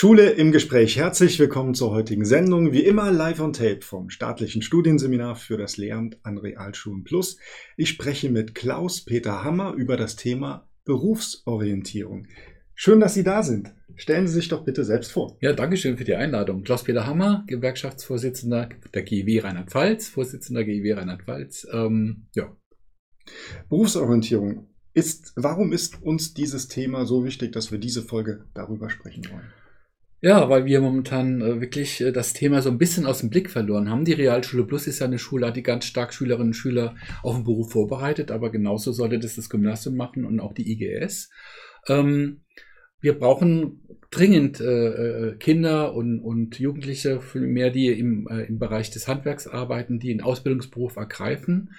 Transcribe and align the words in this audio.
Schule 0.00 0.30
im 0.30 0.52
Gespräch. 0.52 0.96
Herzlich 0.96 1.40
willkommen 1.40 1.74
zur 1.74 1.90
heutigen 1.90 2.24
Sendung. 2.24 2.72
Wie 2.72 2.84
immer 2.84 3.10
live 3.10 3.40
on 3.40 3.52
tape 3.52 3.80
vom 3.80 4.10
staatlichen 4.10 4.62
Studienseminar 4.62 5.34
für 5.34 5.56
das 5.56 5.76
Lehramt 5.76 6.18
an 6.22 6.38
Realschulen 6.38 7.02
Plus. 7.02 7.36
Ich 7.76 7.88
spreche 7.88 8.30
mit 8.30 8.54
Klaus-Peter 8.54 9.42
Hammer 9.42 9.74
über 9.74 9.96
das 9.96 10.14
Thema 10.14 10.68
Berufsorientierung. 10.84 12.28
Schön, 12.76 13.00
dass 13.00 13.14
Sie 13.14 13.24
da 13.24 13.42
sind. 13.42 13.74
Stellen 13.96 14.28
Sie 14.28 14.34
sich 14.34 14.46
doch 14.46 14.64
bitte 14.64 14.84
selbst 14.84 15.10
vor. 15.10 15.36
Ja, 15.40 15.52
danke 15.52 15.76
schön 15.76 15.96
für 15.96 16.04
die 16.04 16.14
Einladung. 16.14 16.62
Klaus-Peter 16.62 17.04
Hammer, 17.04 17.42
Gewerkschaftsvorsitzender 17.48 18.68
der 18.94 19.02
GIW 19.02 19.40
Rheinland-Pfalz, 19.40 20.10
Vorsitzender 20.10 20.62
der 20.62 20.74
GIW 20.74 20.92
Rheinland-Pfalz. 20.92 21.66
Ähm, 21.72 22.28
ja. 22.36 22.56
Berufsorientierung. 23.68 24.68
Ist, 24.94 25.32
warum 25.34 25.72
ist 25.72 26.00
uns 26.00 26.34
dieses 26.34 26.68
Thema 26.68 27.04
so 27.04 27.24
wichtig, 27.24 27.50
dass 27.50 27.72
wir 27.72 27.80
diese 27.80 28.02
Folge 28.02 28.44
darüber 28.54 28.90
sprechen 28.90 29.24
wollen? 29.28 29.52
Ja, 30.20 30.48
weil 30.48 30.64
wir 30.64 30.80
momentan 30.80 31.40
äh, 31.40 31.60
wirklich 31.60 32.00
äh, 32.00 32.10
das 32.10 32.32
Thema 32.32 32.60
so 32.60 32.70
ein 32.70 32.78
bisschen 32.78 33.06
aus 33.06 33.20
dem 33.20 33.30
Blick 33.30 33.48
verloren 33.50 33.88
haben. 33.88 34.04
Die 34.04 34.14
Realschule 34.14 34.64
Plus 34.64 34.88
ist 34.88 34.98
ja 34.98 35.06
eine 35.06 35.18
Schule, 35.18 35.52
die 35.52 35.62
ganz 35.62 35.84
stark 35.84 36.12
Schülerinnen 36.12 36.48
und 36.48 36.54
Schüler 36.54 36.96
auf 37.22 37.36
den 37.36 37.44
Beruf 37.44 37.70
vorbereitet, 37.70 38.32
aber 38.32 38.50
genauso 38.50 38.90
sollte 38.90 39.20
das 39.20 39.36
das 39.36 39.48
Gymnasium 39.48 39.96
machen 39.96 40.24
und 40.24 40.40
auch 40.40 40.54
die 40.54 40.72
IGS. 40.72 41.30
Ähm, 41.86 42.40
wir 43.00 43.16
brauchen 43.16 43.80
dringend 44.10 44.60
äh, 44.60 44.64
äh, 44.64 45.36
Kinder 45.36 45.94
und, 45.94 46.18
und 46.18 46.58
Jugendliche, 46.58 47.20
mehr 47.34 47.70
die 47.70 47.86
im, 47.86 48.26
äh, 48.28 48.42
im 48.42 48.58
Bereich 48.58 48.90
des 48.90 49.06
Handwerks 49.06 49.46
arbeiten, 49.46 50.00
die 50.00 50.10
einen 50.10 50.22
Ausbildungsberuf 50.22 50.96
ergreifen. 50.96 51.74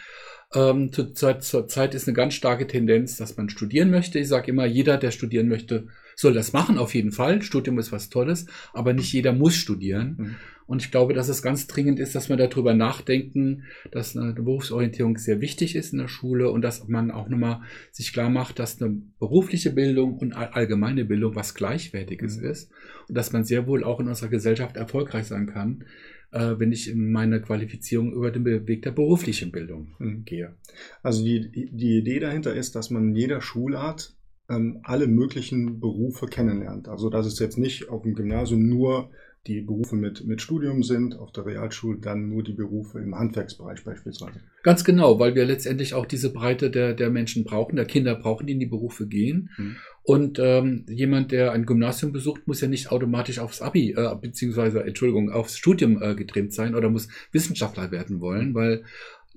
Ähm, 0.53 0.93
zur, 0.93 1.13
Zeit, 1.13 1.43
zur 1.43 1.67
ist 1.67 2.07
eine 2.07 2.15
ganz 2.15 2.35
starke 2.35 2.67
Tendenz, 2.67 3.17
dass 3.17 3.35
man 3.35 3.49
studieren 3.49 3.91
möchte. 3.91 4.17
Ich 4.17 4.29
sage 4.29 4.51
immer, 4.51 4.65
jeder, 4.65 4.97
der 4.97 5.11
studieren 5.11 5.49
möchte, 5.49 5.87
soll 6.19 6.33
das 6.33 6.51
machen, 6.51 6.77
auf 6.77 6.93
jeden 6.95 7.13
Fall. 7.13 7.41
Studium 7.41 7.79
ist 7.79 7.93
was 7.93 8.09
Tolles, 8.09 8.45
aber 8.73 8.91
nicht 8.91 9.13
jeder 9.13 9.31
muss 9.31 9.55
studieren. 9.55 10.15
Mhm. 10.17 10.35
Und 10.65 10.83
ich 10.83 10.91
glaube, 10.91 11.13
dass 11.13 11.29
es 11.29 11.41
ganz 11.41 11.65
dringend 11.65 11.97
ist, 11.97 12.13
dass 12.13 12.27
wir 12.27 12.35
darüber 12.35 12.73
nachdenken, 12.73 13.63
dass 13.89 14.17
eine 14.17 14.33
Berufsorientierung 14.33 15.17
sehr 15.17 15.39
wichtig 15.39 15.77
ist 15.77 15.93
in 15.93 15.99
der 15.99 16.09
Schule 16.09 16.51
und 16.51 16.61
dass 16.61 16.87
man 16.89 17.09
auch 17.09 17.29
nochmal 17.29 17.61
sich 17.91 18.11
klar 18.11 18.29
macht, 18.29 18.59
dass 18.59 18.81
eine 18.81 19.01
berufliche 19.17 19.71
Bildung 19.71 20.17
und 20.17 20.33
allgemeine 20.33 21.05
Bildung 21.05 21.35
was 21.35 21.55
Gleichwertiges 21.55 22.37
mhm. 22.37 22.45
ist 22.49 22.69
und 23.07 23.17
dass 23.17 23.31
man 23.31 23.45
sehr 23.45 23.65
wohl 23.65 23.85
auch 23.85 24.01
in 24.01 24.09
unserer 24.09 24.29
Gesellschaft 24.29 24.75
erfolgreich 24.75 25.25
sein 25.25 25.47
kann, 25.47 25.85
äh, 26.31 26.55
wenn 26.57 26.73
ich 26.73 26.89
in 26.89 27.13
meine 27.13 27.41
Qualifizierung 27.41 28.11
über 28.11 28.29
den 28.29 28.45
Weg 28.67 28.81
der 28.81 28.91
beruflichen 28.91 29.53
Bildung 29.53 29.95
mhm. 29.99 30.25
gehe. 30.25 30.53
Also 31.01 31.23
die, 31.23 31.49
die 31.71 31.97
Idee 31.97 32.19
dahinter 32.19 32.53
ist, 32.53 32.75
dass 32.75 32.89
man 32.89 33.09
in 33.09 33.15
jeder 33.15 33.39
Schulart 33.39 34.18
ähm, 34.49 34.79
alle 34.83 35.07
möglichen 35.07 35.79
Berufe 35.79 36.25
kennenlernt. 36.27 36.87
Also 36.87 37.09
dass 37.09 37.25
es 37.25 37.39
jetzt 37.39 37.57
nicht 37.57 37.89
auf 37.89 38.03
dem 38.03 38.15
Gymnasium 38.15 38.67
nur 38.67 39.09
die 39.47 39.61
Berufe 39.61 39.95
mit, 39.95 40.25
mit 40.25 40.41
Studium 40.41 40.83
sind, 40.83 41.17
auf 41.17 41.31
der 41.31 41.45
Realschule 41.45 41.97
dann 41.99 42.27
nur 42.27 42.43
die 42.43 42.53
Berufe 42.53 42.99
im 42.99 43.15
Handwerksbereich 43.15 43.83
beispielsweise. 43.85 44.41
Ganz 44.63 44.83
genau, 44.83 45.17
weil 45.17 45.33
wir 45.33 45.45
letztendlich 45.45 45.93
auch 45.93 46.05
diese 46.05 46.33
Breite 46.33 46.69
der, 46.69 46.93
der 46.93 47.09
Menschen 47.09 47.45
brauchen, 47.45 47.77
der 47.77 47.85
Kinder 47.85 48.15
brauchen, 48.15 48.47
die 48.47 48.53
in 48.53 48.59
die 48.59 48.65
Berufe 48.65 49.07
gehen. 49.07 49.49
Mhm. 49.57 49.77
Und 50.03 50.39
ähm, 50.39 50.85
jemand, 50.89 51.31
der 51.31 51.51
ein 51.53 51.65
Gymnasium 51.65 52.11
besucht, 52.11 52.47
muss 52.47 52.61
ja 52.61 52.67
nicht 52.67 52.91
automatisch 52.91 53.39
aufs 53.39 53.61
Abi, 53.61 53.93
äh, 53.95 54.15
beziehungsweise, 54.19 54.83
Entschuldigung, 54.83 55.31
aufs 55.31 55.57
Studium 55.57 56.01
äh, 56.01 56.15
getrimmt 56.15 56.53
sein 56.53 56.75
oder 56.75 56.89
muss 56.89 57.07
Wissenschaftler 57.31 57.91
werden 57.91 58.19
wollen, 58.19 58.53
weil 58.53 58.83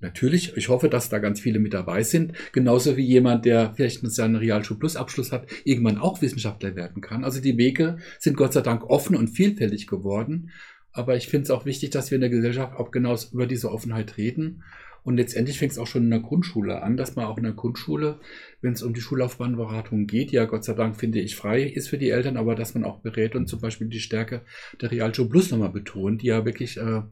Natürlich, 0.02 0.56
ich 0.56 0.68
hoffe, 0.68 0.88
dass 0.88 1.08
da 1.08 1.20
ganz 1.20 1.40
viele 1.40 1.60
mit 1.60 1.72
dabei 1.72 2.02
sind. 2.02 2.32
Genauso 2.52 2.96
wie 2.96 3.04
jemand, 3.04 3.44
der 3.44 3.72
vielleicht 3.74 4.00
seinen 4.10 4.34
Realschul 4.36 4.76
Plus 4.78 4.96
Abschluss 4.96 5.30
hat, 5.30 5.46
irgendwann 5.64 5.98
auch 5.98 6.20
Wissenschaftler 6.20 6.74
werden 6.74 7.00
kann. 7.00 7.24
Also 7.24 7.40
die 7.40 7.56
Wege 7.56 7.98
sind 8.18 8.36
Gott 8.36 8.52
sei 8.52 8.62
Dank 8.62 8.84
offen 8.90 9.14
und 9.14 9.28
vielfältig 9.28 9.86
geworden. 9.86 10.50
Aber 10.90 11.16
ich 11.16 11.28
finde 11.28 11.44
es 11.44 11.50
auch 11.50 11.64
wichtig, 11.64 11.90
dass 11.90 12.10
wir 12.10 12.16
in 12.16 12.20
der 12.20 12.30
Gesellschaft 12.30 12.76
auch 12.76 12.90
genau 12.90 13.16
über 13.32 13.46
diese 13.46 13.70
Offenheit 13.70 14.16
reden. 14.16 14.64
Und 15.04 15.16
letztendlich 15.16 15.58
fängt 15.58 15.72
es 15.72 15.78
auch 15.78 15.86
schon 15.86 16.04
in 16.04 16.10
der 16.10 16.20
Grundschule 16.20 16.82
an, 16.82 16.96
dass 16.96 17.16
man 17.16 17.24
auch 17.24 17.36
in 17.36 17.44
der 17.44 17.54
Grundschule, 17.54 18.20
wenn 18.60 18.72
es 18.72 18.82
um 18.82 18.94
die 18.94 19.00
Schullaufbahnberatung 19.00 20.06
geht, 20.06 20.30
ja 20.30 20.44
Gott 20.44 20.64
sei 20.64 20.74
Dank 20.74 20.96
finde 20.96 21.18
ich 21.18 21.34
frei 21.34 21.62
ist 21.62 21.88
für 21.88 21.98
die 21.98 22.10
Eltern, 22.10 22.36
aber 22.36 22.54
dass 22.54 22.74
man 22.74 22.84
auch 22.84 23.00
berät 23.00 23.34
und 23.34 23.48
zum 23.48 23.60
Beispiel 23.60 23.88
die 23.88 23.98
Stärke 23.98 24.42
der 24.80 24.92
Realschule 24.92 25.28
Plus 25.28 25.50
nochmal 25.50 25.70
betont, 25.70 26.22
die 26.22 26.28
ja 26.28 26.44
wirklich 26.44 26.76
äh, 26.76 27.02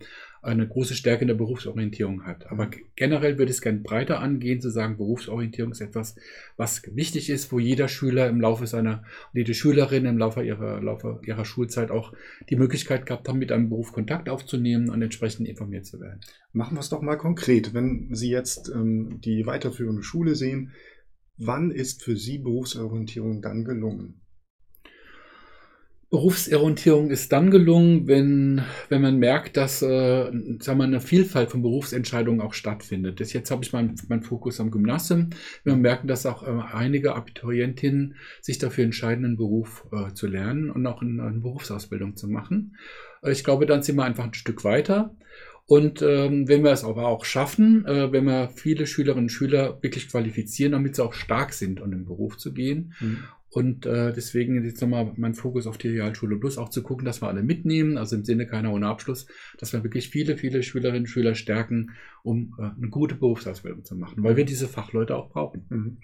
eine 0.43 0.67
große 0.67 0.95
Stärke 0.95 1.23
in 1.23 1.28
der 1.28 1.34
Berufsorientierung 1.34 2.25
hat. 2.25 2.51
Aber 2.51 2.71
generell 2.97 3.37
würde 3.37 3.51
ich 3.51 3.59
es 3.59 3.62
gerne 3.62 3.81
breiter 3.81 4.21
angehen, 4.21 4.61
zu 4.61 4.71
sagen, 4.71 4.97
Berufsorientierung 4.97 5.73
ist 5.73 5.83
etwas, 5.83 6.17
was 6.56 6.83
wichtig 6.95 7.28
ist, 7.28 7.53
wo 7.53 7.59
jeder 7.59 7.89
Schüler 7.89 8.28
im 8.28 8.41
Laufe 8.41 8.67
seiner, 8.67 9.05
jede 9.34 9.53
Schülerin 9.53 10.06
im 10.06 10.17
Laufe 10.19 10.43
ihrer, 10.43 10.81
Laufe 10.81 11.21
ihrer 11.27 11.45
Schulzeit 11.45 11.91
auch 11.91 12.15
die 12.49 12.56
Möglichkeit 12.56 13.05
gehabt 13.05 13.28
haben, 13.28 13.39
mit 13.39 13.53
einem 13.53 13.69
Beruf 13.69 13.93
Kontakt 13.93 14.28
aufzunehmen 14.28 14.89
und 14.89 15.03
entsprechend 15.03 15.47
informiert 15.47 15.84
zu 15.84 16.01
werden. 16.01 16.21
Machen 16.53 16.77
wir 16.77 16.81
es 16.81 16.89
doch 16.89 17.03
mal 17.03 17.17
konkret. 17.17 17.75
Wenn 17.75 18.15
Sie 18.15 18.31
jetzt 18.31 18.71
ähm, 18.75 19.21
die 19.21 19.45
weiterführende 19.47 20.03
Schule 20.03 20.34
sehen, 20.34 20.72
wann 21.37 21.71
ist 21.71 22.03
für 22.03 22.17
Sie 22.17 22.39
Berufsorientierung 22.39 23.43
dann 23.43 23.65
gelungen? 23.65 24.21
Berufsorientierung 26.10 27.10
ist 27.10 27.31
dann 27.31 27.53
gelungen, 27.53 28.09
wenn, 28.09 28.62
wenn 28.88 29.00
man 29.00 29.19
merkt, 29.19 29.56
dass 29.56 29.81
äh, 29.81 30.25
sagen 30.59 30.78
wir, 30.78 30.82
eine 30.82 31.00
Vielfalt 31.00 31.53
von 31.53 31.62
Berufsentscheidungen 31.62 32.41
auch 32.41 32.53
stattfindet. 32.53 33.21
Das 33.21 33.32
jetzt 33.32 33.53
habe 33.53 33.62
ich 33.62 33.72
meinen 33.72 33.94
mein 34.09 34.25
Fokus 34.25 34.59
am 34.59 34.72
Gymnasium. 34.72 35.31
Wir 35.62 35.76
merken, 35.76 36.09
dass 36.09 36.26
auch 36.26 36.43
äh, 36.43 36.50
einige 36.72 37.15
Abiturientinnen 37.15 38.16
sich 38.41 38.59
dafür 38.59 38.82
entscheiden, 38.82 39.25
einen 39.25 39.37
Beruf 39.37 39.87
äh, 39.93 40.12
zu 40.12 40.26
lernen 40.26 40.71
und 40.71 40.84
auch 40.88 41.00
eine, 41.00 41.22
eine 41.22 41.38
Berufsausbildung 41.38 42.16
zu 42.16 42.27
machen. 42.27 42.77
Äh, 43.22 43.31
ich 43.31 43.44
glaube, 43.44 43.66
dann 43.66 43.84
sind 43.84 43.94
wir 43.94 44.04
einfach 44.04 44.25
ein 44.25 44.34
Stück 44.34 44.65
weiter. 44.65 45.15
Und 45.66 46.03
ähm, 46.03 46.48
wenn 46.48 46.65
wir 46.65 46.72
es 46.72 46.82
aber 46.82 47.06
auch 47.06 47.25
schaffen, 47.25 47.87
äh, 47.87 48.10
wenn 48.10 48.25
wir 48.25 48.50
viele 48.53 48.88
Schülerinnen 48.88 49.27
und 49.27 49.31
Schüler 49.31 49.81
wirklich 49.81 50.09
qualifizieren, 50.09 50.72
damit 50.72 50.97
sie 50.97 51.04
auch 51.04 51.12
stark 51.12 51.53
sind, 51.53 51.81
um 51.81 51.92
in 51.92 51.98
den 52.00 52.06
Beruf 52.06 52.37
zu 52.37 52.53
gehen 52.53 52.94
mhm. 52.98 53.19
Und 53.50 53.84
äh, 53.84 54.12
deswegen 54.12 54.65
jetzt 54.65 54.81
nochmal 54.81 55.12
mein 55.16 55.34
Fokus 55.34 55.66
auf 55.66 55.77
die 55.77 55.88
Realschule 55.88 56.37
Plus, 56.37 56.56
auch 56.56 56.69
zu 56.69 56.83
gucken, 56.83 57.05
dass 57.05 57.21
wir 57.21 57.28
alle 57.28 57.43
mitnehmen, 57.43 57.99
also 57.99 58.15
im 58.15 58.25
Sinne 58.25 58.47
keiner 58.47 58.72
ohne 58.72 58.87
Abschluss, 58.87 59.27
dass 59.59 59.72
wir 59.72 59.83
wirklich 59.83 60.09
viele, 60.09 60.37
viele 60.37 60.62
Schülerinnen 60.62 61.03
und 61.03 61.09
Schüler 61.09 61.34
stärken, 61.34 61.91
um 62.22 62.55
äh, 62.59 62.62
eine 62.62 62.89
gute 62.91 63.16
Berufsausbildung 63.16 63.84
zu 63.84 63.97
machen, 63.97 64.22
weil 64.22 64.37
wir 64.37 64.44
diese 64.44 64.69
Fachleute 64.69 65.16
auch 65.16 65.31
brauchen. 65.31 65.66
Mhm. 65.69 65.99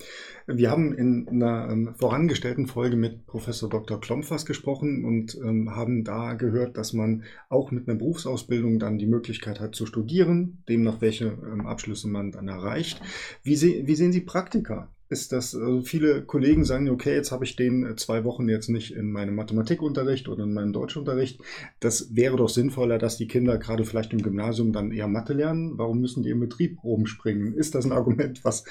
Wir 0.57 0.71
haben 0.71 0.93
in 0.93 1.29
einer 1.29 1.71
ähm, 1.71 1.95
vorangestellten 1.95 2.67
Folge 2.67 2.97
mit 2.97 3.27
Professor 3.27 3.71
Dr. 3.71 4.01
Klompfers 4.01 4.45
gesprochen 4.45 5.05
und 5.05 5.37
ähm, 5.37 5.71
haben 5.77 6.03
da 6.03 6.35
gehört, 6.35 6.77
dass 6.77 6.93
man 6.93 7.23
auch 7.49 7.71
mit 7.71 7.89
einer 7.89 7.99
Berufsausbildung 7.99 8.81
dann 8.81 8.99
die 8.99 9.07
Möglichkeit 9.07 9.61
hat 9.61 9.77
zu 9.77 9.87
studieren, 9.87 10.65
demnach 10.69 11.01
welche 11.01 11.27
ähm, 11.27 11.67
Abschlüsse 11.67 12.09
man 12.09 12.33
dann 12.33 12.49
erreicht. 12.49 13.01
Wie, 13.45 13.55
se 13.55 13.87
wie 13.87 13.95
sehen 13.95 14.13
Sie 14.13 14.23
Praktika? 14.23 14.91
Ist, 15.09 15.33
dass 15.33 15.55
also 15.55 15.83
viele 15.83 16.23
Kollegen 16.23 16.65
sagen, 16.65 16.89
okay, 16.89 17.15
jetzt 17.15 17.31
habe 17.31 17.45
ich 17.45 17.57
den 17.57 17.87
äh, 17.87 17.97
zwei 17.97 18.25
Wochen 18.25 18.49
jetzt 18.49 18.69
nicht 18.69 18.93
in 18.93 19.11
meinem 19.11 19.37
Mathematikunterricht 19.37 20.29
oder 20.29 20.45
in 20.45 20.53
meinem 20.53 20.73
Deutschunterricht. 20.73 21.41
Das 21.81 22.15
wäre 22.15 22.37
doch 22.37 22.49
sinnvoller, 22.49 22.99
dass 22.99 23.17
die 23.17 23.29
Kinder 23.29 23.59
gerade 23.59 23.85
vielleicht 23.85 24.13
im 24.13 24.23
Gymnasium 24.23 24.73
dann 24.73 24.91
eher 24.91 25.09
Mathe 25.09 25.33
lernen. 25.33 25.79
Warum 25.79 26.01
müssen 26.01 26.23
die 26.23 26.31
im 26.31 26.41
Betrieb 26.41 26.83
rumspringen? 26.83 27.55
Ist 27.55 27.75
das 27.75 27.85
ein 27.85 27.93
Argument, 27.93 28.45
was, 28.45 28.65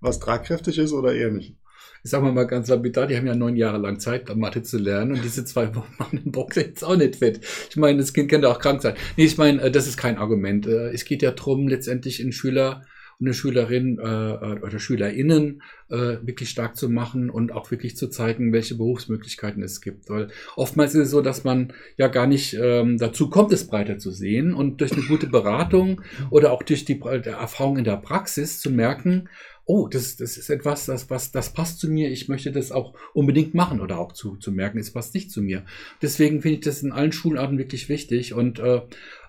was 0.00 0.20
tragkräftig 0.20 0.78
ist 0.78 0.92
oder 0.92 1.12
eher 1.12 1.32
nicht? 1.32 1.56
Ich 2.02 2.10
sag 2.10 2.22
mal 2.22 2.46
ganz 2.46 2.68
lapidar, 2.68 3.06
die 3.06 3.16
haben 3.16 3.26
ja 3.26 3.34
neun 3.34 3.56
Jahre 3.56 3.76
lang 3.76 4.00
Zeit, 4.00 4.34
Mathe 4.34 4.62
zu 4.62 4.78
lernen 4.78 5.12
und 5.12 5.24
diese 5.24 5.44
zwei 5.44 5.74
Wochen 5.74 5.92
machen 5.98 6.22
den 6.22 6.32
Bock 6.32 6.56
jetzt 6.56 6.82
auch 6.84 6.96
nicht 6.96 7.16
fett. 7.16 7.40
Ich 7.68 7.76
meine, 7.76 7.98
das 7.98 8.14
Kind 8.14 8.30
kann 8.30 8.42
ja 8.42 8.48
auch 8.48 8.58
krank 8.58 8.80
sein. 8.80 8.94
Nee, 9.16 9.24
ich 9.24 9.36
meine, 9.36 9.60
äh, 9.60 9.70
das 9.70 9.86
ist 9.86 9.96
kein 9.96 10.16
Argument. 10.16 10.66
Es 10.66 11.04
geht 11.04 11.22
ja 11.22 11.32
darum, 11.32 11.68
letztendlich 11.68 12.20
in 12.20 12.32
Schüler 12.32 12.84
eine 13.20 13.34
Schülerin 13.34 13.98
äh, 13.98 14.02
äh, 14.04 14.60
oder 14.60 14.78
SchülerInnen 14.78 15.62
äh, 15.88 16.16
wirklich 16.22 16.50
stark 16.50 16.76
zu 16.76 16.88
machen 16.88 17.30
und 17.30 17.52
auch 17.52 17.70
wirklich 17.70 17.96
zu 17.96 18.08
zeigen, 18.08 18.52
welche 18.52 18.76
Berufsmöglichkeiten 18.76 19.62
es 19.62 19.80
gibt. 19.80 20.08
Weil 20.08 20.28
oftmals 20.56 20.94
ist 20.94 21.06
es 21.06 21.10
so, 21.10 21.20
dass 21.20 21.44
man 21.44 21.72
ja 21.96 22.08
gar 22.08 22.26
nicht 22.26 22.56
ähm, 22.60 22.98
dazu 22.98 23.28
kommt, 23.28 23.52
es 23.52 23.66
breiter 23.66 23.98
zu 23.98 24.10
sehen 24.10 24.54
und 24.54 24.80
durch 24.80 24.92
eine 24.92 25.02
gute 25.02 25.26
Beratung 25.26 26.00
oder 26.30 26.52
auch 26.52 26.62
durch 26.62 26.84
die 26.84 27.00
Erfahrung 27.00 27.78
in 27.78 27.84
der 27.84 27.96
Praxis 27.96 28.60
zu 28.60 28.70
merken, 28.70 29.28
oh, 29.64 29.88
das, 29.88 30.16
das 30.16 30.36
ist 30.36 30.50
etwas, 30.50 30.86
das, 30.86 31.10
was, 31.10 31.30
das 31.30 31.52
passt 31.52 31.78
zu 31.80 31.88
mir, 31.88 32.10
ich 32.10 32.28
möchte 32.28 32.50
das 32.50 32.72
auch 32.72 32.94
unbedingt 33.14 33.54
machen 33.54 33.80
oder 33.80 33.98
auch 33.98 34.12
zu, 34.12 34.36
zu 34.36 34.52
merken, 34.52 34.78
es 34.78 34.92
passt 34.92 35.14
nicht 35.14 35.30
zu 35.30 35.42
mir. 35.42 35.64
Deswegen 36.02 36.42
finde 36.42 36.58
ich 36.58 36.64
das 36.64 36.82
in 36.82 36.92
allen 36.92 37.12
Schularten 37.12 37.58
wirklich 37.58 37.88
wichtig 37.88 38.34
und 38.34 38.58
äh, 38.58 38.80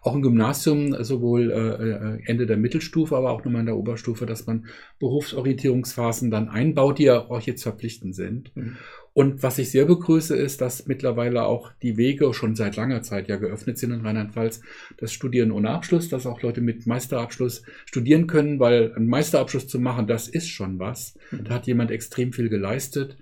auch 0.02 0.16
im 0.16 0.24
Gymnasium, 0.24 1.04
sowohl 1.04 1.52
äh, 1.52 1.56
äh, 1.56 2.20
Ende 2.26 2.48
der 2.48 2.58
Mittelstufe, 2.58 3.16
aber 3.16 3.32
auch 3.32 3.46
nochmal 3.46 3.62
in 3.62 3.68
der 3.68 3.78
Oberstufe, 3.78 4.26
dass 4.26 4.48
man 4.48 4.66
Berufsorientierungsphasen 5.00 6.32
dann 6.32 6.50
einbaut, 6.50 6.98
die 6.98 7.04
ja 7.04 7.20
auch 7.30 7.42
jetzt 7.42 7.62
verpflichtend 7.62 8.16
sind. 8.16 8.56
Mhm. 8.56 8.78
Und 9.14 9.44
was 9.44 9.58
ich 9.58 9.72
sehr 9.72 9.86
begrüße, 9.86 10.36
ist, 10.36 10.62
dass 10.62 10.88
mittlerweile 10.88 11.44
auch 11.44 11.72
die 11.82 11.98
Wege 11.98 12.34
schon 12.34 12.56
seit 12.56 12.78
langer 12.78 13.02
Zeit 13.02 13.28
ja 13.28 13.36
geöffnet 13.36 13.78
sind 13.78 13.92
in 13.92 14.02
Rheinland-Pfalz, 14.02 14.62
das 14.98 15.12
Studieren 15.12 15.52
ohne 15.52 15.70
Abschluss, 15.70 16.08
dass 16.08 16.26
auch 16.26 16.42
Leute 16.42 16.62
mit 16.62 16.88
Meisterabschluss 16.88 17.64
studieren 17.86 18.28
können, 18.28 18.60
weil 18.60 18.94
einen 18.94 19.08
Meisterabschluss 19.08 19.68
zu 19.68 19.80
machen, 19.80 20.08
das 20.08 20.30
ist 20.30 20.48
schon 20.48 20.80
was. 20.80 21.16
Mhm. 21.32 21.44
Da 21.44 21.56
hat 21.56 21.68
jemand 21.68 21.92
extrem 21.92 22.32
viel 22.32 22.48
geleistet. 22.48 23.18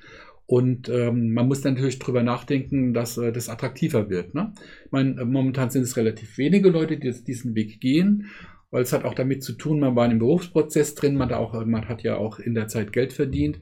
Und 0.46 0.90
ähm, 0.90 1.34
man 1.34 1.48
muss 1.48 1.64
natürlich 1.64 2.00
drüber 2.00 2.24
nachdenken, 2.24 2.94
dass 2.94 3.18
äh, 3.18 3.32
das 3.32 3.50
attraktiver 3.50 4.10
wird. 4.10 4.34
Ne? 4.34 4.54
Ich 4.86 4.92
meine, 4.92 5.24
momentan 5.26 5.70
sind 5.70 5.84
es 5.84 5.98
relativ 5.98 6.38
wenige 6.38 6.70
Leute, 6.70 6.98
die 6.98 7.12
diesen 7.24 7.56
Weg 7.56 7.80
gehen 7.80 8.30
weil 8.72 8.84
es 8.84 8.94
hat 8.94 9.04
auch 9.04 9.16
damit 9.16 9.44
zu 9.44 9.54
tun, 9.54 9.80
man 9.80 9.96
war 9.96 10.06
in 10.06 10.12
einem 10.12 10.20
Berufsprozess 10.20 10.94
drin, 10.96 11.16
man, 11.16 11.34
auch, 11.34 11.66
man 11.66 11.88
hat 11.88 12.04
ja 12.04 12.18
auch 12.18 12.40
in 12.40 12.54
der 12.54 12.68
Zeit 12.68 12.92
Geld 12.92 13.14
verdient. 13.14 13.60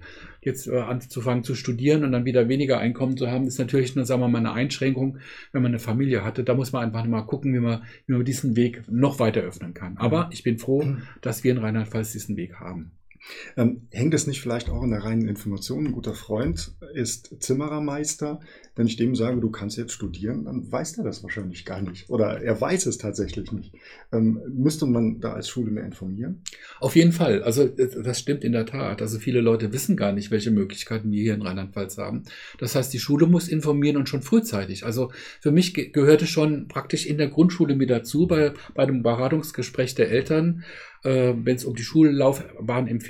Jetzt 0.47 0.67
äh, 0.67 0.79
anzufangen 0.79 1.43
zu 1.43 1.55
studieren 1.55 2.05
und 2.05 2.13
dann 2.13 2.23
wieder 2.23 2.47
weniger 2.47 2.79
Einkommen 2.79 3.17
zu 3.17 3.29
haben, 3.29 3.47
ist 3.47 3.59
natürlich 3.59 3.97
nur, 3.97 4.05
sagen 4.05 4.21
wir 4.21 4.29
mal, 4.29 4.37
eine 4.37 4.53
Einschränkung, 4.53 5.17
wenn 5.51 5.61
man 5.61 5.71
eine 5.71 5.79
Familie 5.79 6.23
hatte. 6.23 6.45
Da 6.45 6.53
muss 6.53 6.71
man 6.71 6.85
einfach 6.85 7.03
mal 7.05 7.23
gucken, 7.23 7.53
wie 7.53 7.59
man, 7.59 7.83
wie 8.05 8.13
man 8.13 8.23
diesen 8.23 8.55
Weg 8.55 8.83
noch 8.89 9.19
weiter 9.19 9.41
öffnen 9.41 9.73
kann. 9.73 9.97
Aber 9.97 10.27
mhm. 10.27 10.31
ich 10.31 10.43
bin 10.43 10.57
froh, 10.57 10.95
dass 11.21 11.43
wir 11.43 11.51
in 11.51 11.57
Rheinland-Pfalz 11.57 12.13
diesen 12.13 12.37
Weg 12.37 12.61
haben. 12.61 12.96
Ähm, 13.55 13.87
hängt 13.91 14.13
es 14.13 14.27
nicht 14.27 14.41
vielleicht 14.41 14.69
auch 14.69 14.83
in 14.83 14.91
der 14.91 15.03
reinen 15.03 15.27
Information? 15.27 15.87
Ein 15.87 15.91
guter 15.91 16.13
Freund 16.13 16.71
ist 16.93 17.35
Zimmerermeister. 17.41 18.39
Wenn 18.75 18.87
ich 18.87 18.95
dem 18.95 19.15
sage, 19.15 19.41
du 19.41 19.49
kannst 19.49 19.77
jetzt 19.77 19.93
studieren, 19.93 20.45
dann 20.45 20.71
weiß 20.71 20.99
er 20.99 21.03
das 21.03 21.23
wahrscheinlich 21.23 21.65
gar 21.65 21.81
nicht. 21.81 22.09
Oder 22.09 22.41
er 22.41 22.59
weiß 22.59 22.85
es 22.85 22.97
tatsächlich 22.97 23.51
nicht. 23.51 23.73
Ähm, 24.11 24.39
müsste 24.49 24.85
man 24.85 25.19
da 25.19 25.33
als 25.33 25.49
Schule 25.49 25.71
mehr 25.71 25.85
informieren? 25.85 26.43
Auf 26.79 26.95
jeden 26.95 27.11
Fall. 27.11 27.41
Also 27.41 27.67
das 27.67 28.19
stimmt 28.19 28.43
in 28.43 28.51
der 28.51 28.65
Tat. 28.65 29.01
Also 29.01 29.17
viele 29.17 29.41
Leute 29.41 29.73
wissen 29.73 29.97
gar 29.97 30.11
nicht, 30.11 30.29
welche 30.29 30.51
Möglichkeiten 30.51 31.11
wir 31.11 31.21
hier 31.21 31.33
in 31.33 31.41
Rheinland-Pfalz 31.41 31.97
haben. 31.97 32.23
Das 32.59 32.75
heißt, 32.75 32.93
die 32.93 32.99
Schule 32.99 33.25
muss 33.25 33.47
informieren 33.47 33.97
und 33.97 34.09
schon 34.09 34.21
frühzeitig. 34.21 34.85
Also 34.85 35.11
für 35.41 35.51
mich 35.51 35.73
gehörte 35.73 36.27
schon 36.27 36.67
praktisch 36.67 37.05
in 37.05 37.17
der 37.17 37.29
Grundschule 37.29 37.75
mit 37.75 37.89
dazu, 37.89 38.27
bei, 38.27 38.53
bei 38.75 38.85
dem 38.85 39.01
Beratungsgespräch 39.01 39.95
der 39.95 40.11
Eltern, 40.11 40.63
äh, 41.03 41.33
wenn 41.35 41.55
es 41.55 41.65
um 41.65 41.75
die 41.75 41.83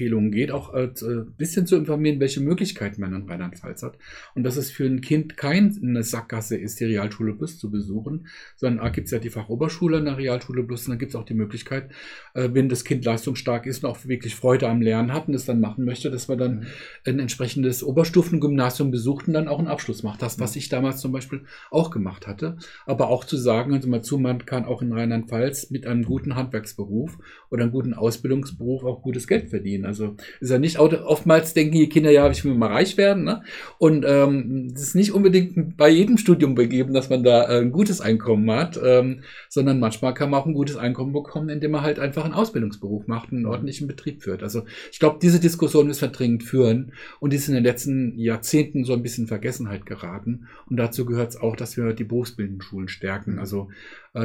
Schullaufbahnempfehlungen 0.08 0.32
geht, 0.32 0.52
auch 0.52 0.74
ein 0.74 0.90
äh, 0.90 1.26
bisschen 1.38 1.68
zu 1.68 1.76
informieren, 1.76 2.20
welche 2.20 2.42
Möglichkeiten 2.42 3.02
man 3.02 3.14
in 3.14 3.30
Rheinland-Pfalz 3.30 3.84
hat. 3.84 3.98
Und 4.36 4.44
dass 4.44 4.58
es 4.58 4.72
für 4.72 4.86
ein 4.86 5.02
Kind 5.02 5.38
keine 5.38 6.04
Sackgasse 6.04 6.58
ist, 6.58 6.80
die 6.80 6.86
Realschule 6.86 7.34
Plus 7.34 7.60
zu 7.60 7.70
besuchen, 7.70 8.28
sondern 8.56 8.84
da 8.84 8.90
gibt 8.90 9.06
es 9.06 9.12
ja 9.12 9.20
die 9.20 9.30
Fachoberschule 9.30 10.00
in 10.00 10.06
der 10.06 10.18
Realschule 10.18 10.64
Plus 10.64 10.86
und 10.86 10.92
dann 10.92 11.00
gibt 11.00 11.12
es 11.12 11.16
auch 11.16 11.26
die 11.26 11.34
Möglichkeit, 11.34 11.92
äh, 12.34 12.50
wenn 12.54 12.70
das 12.70 12.84
Kind 12.84 13.06
leistungsstark 13.06 13.66
ist 13.66 13.84
und 13.84 13.90
auch 13.90 14.06
wirklich 14.06 14.36
Freude 14.36 14.70
am 14.70 14.82
Lernen 14.82 15.14
hat 15.14 15.28
und 15.28 15.34
es 15.34 15.46
dann 15.46 15.60
machen 15.60 15.86
möchte, 15.86 16.10
dass 16.10 16.28
man 16.28 16.38
dann 16.38 16.60
mhm. 16.60 16.66
ein 17.06 17.20
entsprechendes 17.20 17.84
Oberstufengymnasium 17.84 18.92
besucht 18.92 19.28
und 19.28 19.34
dann 19.34 19.48
auch 19.48 19.60
einen 19.60 19.68
Abschluss 19.68 20.04
macht. 20.04 20.22
Das, 20.22 20.40
was 20.40 20.56
mhm. 20.56 20.60
ich 20.60 20.70
damals 20.70 21.00
zum 21.00 21.12
Beispiel 21.12 21.42
auch 21.72 21.92
gemacht 21.92 22.28
hatte. 22.28 22.58
Aber 22.86 23.10
auch 23.10 23.26
zu 23.26 23.38
sagen, 23.38 23.74
also 23.74 23.88
mal 23.88 24.02
zu, 24.02 24.18
man 24.18 24.46
kann 24.46 24.66
auch 24.66 24.82
in 24.82 24.94
Rheinland-Pfalz 24.94 25.70
mit 25.72 25.86
einem 25.86 26.04
guten 26.04 26.36
Handwerksberuf 26.36 27.18
oder 27.50 27.64
einem 27.64 27.72
guten 27.72 27.94
Ausbildungsberuf 27.94 28.84
auch 28.84 29.02
gutes 29.02 29.28
Geld 29.28 29.50
verdienen. 29.50 29.86
Also 30.00 30.16
ist 30.40 30.50
ja 30.50 30.60
nicht 30.60 30.80
oftmals 30.80 31.54
denken 31.54 31.74
die 31.74 31.90
Kinder, 31.90 32.12
ja, 32.12 32.30
ich 32.30 32.44
will 32.46 32.54
mal 32.54 32.72
reich 32.72 32.98
werden. 32.98 33.24
Ne? 33.24 33.44
Und 33.78 34.06
ähm, 34.08 34.70
das 34.74 34.84
ist 34.84 34.96
nicht 34.96 35.12
unbedingt 35.12 35.78
bei 35.78 35.90
jedem 35.90 36.18
Studium 36.18 36.56
begeben, 36.56 36.94
dass 36.94 37.10
man 37.10 37.24
da 37.24 37.50
äh, 37.50 37.62
ein 37.62 37.72
gutes 37.72 38.02
Einkommen 38.02 38.50
hat, 38.52 38.80
ähm, 38.84 39.22
sondern 39.50 39.80
manchmal 39.80 40.14
kann 40.14 40.30
man 40.30 40.42
auch 40.42 40.46
ein 40.46 40.54
gutes 40.54 40.78
Einkommen 40.78 41.14
bekommen, 41.14 41.50
indem 41.50 41.72
man 41.72 41.82
halt 41.82 42.00
einfach 42.00 42.26
einen 42.26 42.34
Ausbildungsberuf 42.34 43.08
macht 43.08 43.32
und 43.32 43.38
einen 43.38 43.46
ordentlichen 43.46 43.88
Betrieb 43.88 44.24
führt. 44.24 44.44
Also 44.44 44.64
ich 44.92 45.00
glaube, 45.00 45.20
diese 45.22 45.40
Diskussion 45.40 45.88
müssen 45.88 46.02
wir 46.02 46.08
dringend 46.10 46.44
führen 46.44 46.94
und 47.20 47.32
die 47.34 47.38
ist 47.38 47.48
in 47.48 47.56
den 47.56 47.64
letzten 47.64 48.18
Jahrzehnten 48.18 48.84
so 48.84 48.94
ein 48.94 49.04
bisschen 49.04 49.28
Vergessenheit 49.28 49.86
geraten. 49.86 50.48
Und 50.70 50.78
dazu 50.78 51.06
gehört 51.06 51.30
es 51.30 51.38
auch, 51.38 51.56
dass 51.56 51.78
wir 51.78 51.94
die 51.94 52.04
berufsbildenden 52.04 52.62
Schulen 52.62 52.88
stärken. 52.88 53.40
Also 53.40 53.70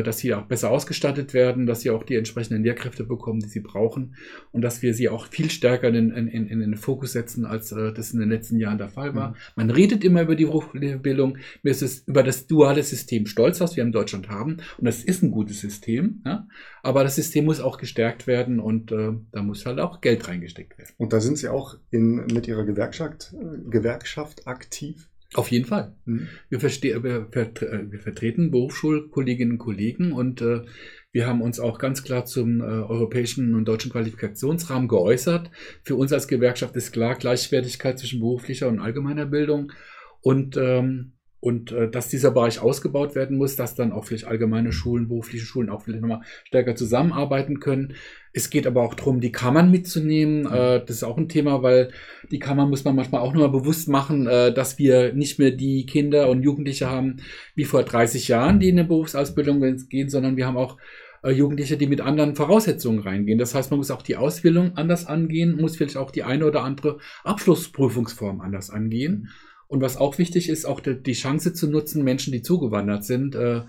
dass 0.00 0.18
sie 0.18 0.32
auch 0.32 0.46
besser 0.46 0.70
ausgestattet 0.70 1.34
werden, 1.34 1.66
dass 1.66 1.80
sie 1.82 1.90
auch 1.90 2.04
die 2.04 2.16
entsprechenden 2.16 2.62
Lehrkräfte 2.62 3.04
bekommen, 3.04 3.40
die 3.40 3.48
sie 3.48 3.60
brauchen 3.60 4.14
und 4.52 4.62
dass 4.62 4.82
wir 4.82 4.94
sie 4.94 5.08
auch 5.08 5.26
viel 5.26 5.50
stärker 5.50 5.88
in, 5.88 6.10
in, 6.10 6.28
in, 6.28 6.48
in 6.48 6.60
den 6.60 6.76
Fokus 6.76 7.12
setzen, 7.12 7.44
als 7.44 7.72
äh, 7.72 7.92
das 7.92 8.12
in 8.12 8.20
den 8.20 8.30
letzten 8.30 8.58
Jahren 8.58 8.78
der 8.78 8.88
Fall 8.88 9.14
war. 9.14 9.30
Mhm. 9.30 9.36
Man 9.56 9.70
redet 9.70 10.04
immer 10.04 10.22
über 10.22 10.36
die 10.36 10.44
Berufsbildung, 10.44 11.38
mir 11.62 11.70
ist 11.70 11.82
es 11.82 12.06
über 12.06 12.22
das 12.22 12.46
duale 12.46 12.82
System 12.82 13.26
stolz, 13.26 13.60
was 13.60 13.76
wir 13.76 13.82
in 13.82 13.92
Deutschland 13.92 14.28
haben 14.28 14.58
und 14.78 14.84
das 14.84 15.02
ist 15.04 15.22
ein 15.22 15.30
gutes 15.30 15.60
System, 15.60 16.22
ja? 16.24 16.46
aber 16.82 17.02
das 17.04 17.16
System 17.16 17.44
muss 17.44 17.60
auch 17.60 17.78
gestärkt 17.78 18.26
werden 18.26 18.60
und 18.60 18.92
äh, 18.92 19.12
da 19.32 19.42
muss 19.42 19.66
halt 19.66 19.80
auch 19.80 20.00
Geld 20.00 20.28
reingesteckt 20.28 20.78
werden. 20.78 20.92
Und 20.96 21.12
da 21.12 21.20
sind 21.20 21.38
Sie 21.38 21.48
auch 21.48 21.76
in, 21.90 22.26
mit 22.26 22.46
Ihrer 22.46 22.64
Gewerkschaft, 22.64 23.34
äh, 23.34 23.70
Gewerkschaft 23.70 24.46
aktiv? 24.46 25.08
Auf 25.34 25.50
jeden 25.50 25.64
Fall. 25.64 25.94
Mhm. 26.04 26.28
Wir, 26.50 26.62
wir, 26.62 27.28
vertre 27.30 27.86
wir, 27.90 28.00
vertreten 28.00 28.50
Berufsschulkolleginnen 28.50 29.52
und 29.52 29.58
Kollegen 29.58 30.12
und 30.12 30.42
äh, 30.42 30.62
wir 31.10 31.26
haben 31.26 31.42
uns 31.42 31.60
auch 31.60 31.78
ganz 31.78 32.02
klar 32.02 32.24
zum 32.24 32.60
äh, 32.60 32.64
europäischen 32.64 33.54
und 33.54 33.66
deutschen 33.66 33.92
Qualifikationsrahmen 33.92 34.88
geäußert. 34.88 35.50
Für 35.82 35.96
uns 35.96 36.12
als 36.12 36.28
Gewerkschaft 36.28 36.76
ist 36.76 36.92
klar 36.92 37.14
Gleichwertigkeit 37.16 37.98
zwischen 37.98 38.20
beruflicher 38.20 38.68
und 38.68 38.80
allgemeiner 38.80 39.26
Bildung 39.26 39.72
und 40.20 40.56
ähm, 40.56 41.12
und 41.42 41.72
äh, 41.72 41.90
dass 41.90 42.08
dieser 42.08 42.30
Bereich 42.30 42.60
ausgebaut 42.60 43.16
werden 43.16 43.36
muss, 43.36 43.56
dass 43.56 43.74
dann 43.74 43.90
auch 43.90 44.04
vielleicht 44.04 44.26
allgemeine 44.26 44.70
Schulen, 44.70 45.08
berufliche 45.08 45.44
Schulen 45.44 45.70
auch 45.70 45.82
vielleicht 45.82 46.00
nochmal 46.00 46.20
stärker 46.44 46.76
zusammenarbeiten 46.76 47.58
können. 47.58 47.94
Es 48.32 48.48
geht 48.48 48.64
aber 48.64 48.82
auch 48.82 48.94
darum, 48.94 49.20
die 49.20 49.32
Kammern 49.32 49.72
mitzunehmen. 49.72 50.42
Mhm. 50.42 50.52
Äh, 50.52 50.80
das 50.86 50.98
ist 50.98 51.02
auch 51.02 51.18
ein 51.18 51.28
Thema, 51.28 51.64
weil 51.64 51.90
die 52.30 52.38
Kammern 52.38 52.70
muss 52.70 52.84
man 52.84 52.94
manchmal 52.94 53.22
auch 53.22 53.32
nochmal 53.32 53.50
bewusst 53.50 53.88
machen, 53.88 54.28
äh, 54.28 54.54
dass 54.54 54.78
wir 54.78 55.14
nicht 55.14 55.40
mehr 55.40 55.50
die 55.50 55.84
Kinder 55.84 56.30
und 56.30 56.44
Jugendliche 56.44 56.88
haben 56.88 57.16
wie 57.56 57.64
vor 57.64 57.82
30 57.82 58.28
Jahren, 58.28 58.60
die 58.60 58.68
in 58.68 58.78
eine 58.78 58.86
Berufsausbildung 58.86 59.78
gehen, 59.88 60.08
sondern 60.08 60.36
wir 60.36 60.46
haben 60.46 60.56
auch 60.56 60.76
äh, 61.24 61.32
Jugendliche, 61.32 61.76
die 61.76 61.88
mit 61.88 62.00
anderen 62.00 62.36
Voraussetzungen 62.36 63.00
reingehen. 63.00 63.40
Das 63.40 63.52
heißt, 63.52 63.72
man 63.72 63.78
muss 63.78 63.90
auch 63.90 64.02
die 64.02 64.14
Ausbildung 64.14 64.76
anders 64.76 65.06
angehen, 65.06 65.60
muss 65.60 65.76
vielleicht 65.76 65.96
auch 65.96 66.12
die 66.12 66.22
eine 66.22 66.46
oder 66.46 66.62
andere 66.62 66.98
Abschlussprüfungsform 67.24 68.40
anders 68.40 68.70
angehen. 68.70 69.28
Und 69.72 69.80
was 69.80 69.96
auch 69.96 70.18
wichtig 70.18 70.50
ist, 70.50 70.66
auch 70.66 70.80
die 70.80 71.14
Chance 71.14 71.54
zu 71.54 71.66
nutzen, 71.66 72.04
Menschen, 72.04 72.30
die 72.30 72.42
zugewandert 72.42 73.06
sind, 73.06 73.34
äh, 73.34 73.62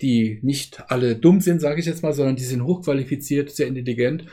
die 0.00 0.38
nicht 0.42 0.84
alle 0.86 1.16
dumm 1.16 1.40
sind, 1.40 1.60
sage 1.60 1.80
ich 1.80 1.86
jetzt 1.86 2.04
mal, 2.04 2.12
sondern 2.12 2.36
die 2.36 2.44
sind 2.44 2.62
hochqualifiziert, 2.62 3.50
sehr 3.50 3.66
intelligent 3.66 4.24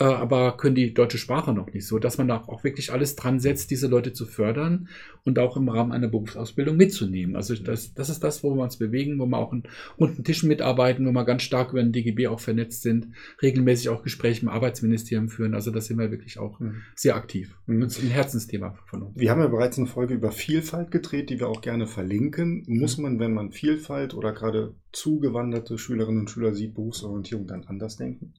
äh, 0.00 0.04
aber 0.04 0.56
können 0.56 0.74
die 0.74 0.94
deutsche 0.94 1.18
Sprache 1.18 1.52
noch 1.52 1.72
nicht 1.72 1.86
so, 1.86 1.98
dass 1.98 2.16
man 2.16 2.26
da 2.26 2.42
auch 2.46 2.64
wirklich 2.64 2.90
alles 2.90 3.16
dran 3.16 3.38
setzt, 3.38 3.70
diese 3.70 3.86
Leute 3.86 4.14
zu 4.14 4.24
fördern 4.24 4.88
und 5.24 5.38
auch 5.38 5.58
im 5.58 5.68
Rahmen 5.68 5.92
einer 5.92 6.08
Berufsausbildung 6.08 6.76
mitzunehmen. 6.76 7.36
Also 7.36 7.54
das, 7.54 7.92
das 7.92 8.08
ist 8.08 8.24
das, 8.24 8.42
wo 8.42 8.54
wir 8.54 8.62
uns 8.62 8.78
bewegen, 8.78 9.18
wo 9.18 9.26
wir 9.26 9.36
auch 9.36 9.52
in 9.52 9.64
runden 9.98 10.24
Tischen 10.24 10.48
mitarbeiten, 10.48 11.06
wo 11.06 11.12
wir 11.12 11.24
ganz 11.24 11.42
stark 11.42 11.72
über 11.72 11.82
den 11.82 11.92
DGB 11.92 12.28
auch 12.28 12.40
vernetzt 12.40 12.80
sind, 12.80 13.08
regelmäßig 13.42 13.90
auch 13.90 14.02
Gespräche 14.02 14.40
im 14.42 14.48
Arbeitsministerium 14.48 15.28
führen. 15.28 15.54
Also 15.54 15.70
da 15.70 15.82
sind 15.82 15.98
wir 15.98 16.10
wirklich 16.10 16.38
auch 16.38 16.58
mhm. 16.60 16.76
sehr 16.96 17.14
aktiv. 17.14 17.58
Mhm. 17.66 17.82
Das 17.82 17.98
ist 17.98 18.04
ein 18.04 18.10
Herzensthema 18.10 18.78
von 18.86 19.02
uns. 19.02 19.18
Wir 19.18 19.30
haben 19.30 19.40
ja 19.40 19.48
bereits 19.48 19.76
eine 19.76 19.86
Folge 19.86 20.14
über 20.14 20.32
Vielfalt 20.32 20.90
gedreht, 20.90 21.28
die 21.28 21.38
wir 21.38 21.48
auch 21.48 21.60
gerne 21.60 21.86
verlinken. 21.86 22.64
Muss 22.66 22.96
mhm. 22.96 23.02
man, 23.02 23.18
wenn 23.20 23.34
man 23.34 23.52
Vielfalt 23.52 24.14
oder 24.14 24.32
gerade 24.32 24.74
zugewanderte 24.92 25.76
Schülerinnen 25.76 26.20
und 26.20 26.30
Schüler 26.30 26.54
sieht, 26.54 26.74
Berufsorientierung 26.74 27.46
dann 27.46 27.64
anders 27.64 27.96
denken? 27.96 28.32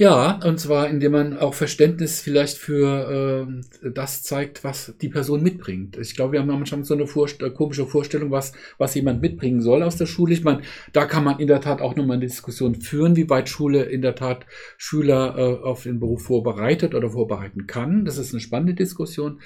Ja, 0.00 0.40
und 0.46 0.58
zwar 0.58 0.88
indem 0.88 1.12
man 1.12 1.36
auch 1.36 1.52
Verständnis 1.52 2.22
vielleicht 2.22 2.56
für 2.56 3.46
äh, 3.84 3.90
das 3.90 4.22
zeigt, 4.22 4.64
was 4.64 4.94
die 5.02 5.10
Person 5.10 5.42
mitbringt. 5.42 5.98
Ich 5.98 6.14
glaube, 6.14 6.32
wir 6.32 6.40
haben 6.40 6.46
manchmal 6.46 6.84
so 6.84 6.94
eine 6.94 7.06
Vorst 7.06 7.42
äh, 7.42 7.50
komische 7.50 7.84
Vorstellung, 7.86 8.30
was, 8.30 8.54
was 8.78 8.94
jemand 8.94 9.20
mitbringen 9.20 9.60
soll 9.60 9.82
aus 9.82 9.96
der 9.96 10.06
Schule. 10.06 10.32
Ich 10.32 10.42
meine, 10.42 10.62
da 10.94 11.04
kann 11.04 11.22
man 11.22 11.38
in 11.38 11.48
der 11.48 11.60
Tat 11.60 11.82
auch 11.82 11.96
nochmal 11.96 12.16
eine 12.16 12.24
Diskussion 12.24 12.76
führen, 12.76 13.14
wie 13.14 13.28
weit 13.28 13.50
Schule 13.50 13.82
in 13.82 14.00
der 14.00 14.14
Tat 14.14 14.46
Schüler 14.78 15.36
äh, 15.36 15.66
auf 15.66 15.82
den 15.82 16.00
Beruf 16.00 16.22
vorbereitet 16.22 16.94
oder 16.94 17.10
vorbereiten 17.10 17.66
kann. 17.66 18.06
Das 18.06 18.16
ist 18.16 18.32
eine 18.32 18.40
spannende 18.40 18.72
Diskussion. 18.72 19.42